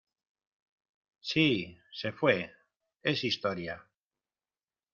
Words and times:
¡Sí!¡ 1.21 1.77
se 1.93 2.11
fué!¡ 2.11 2.51
es 3.03 3.23
historia! 3.23 3.85